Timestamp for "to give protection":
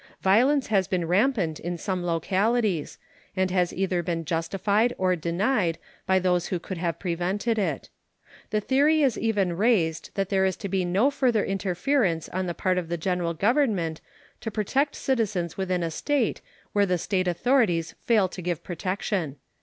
18.29-19.35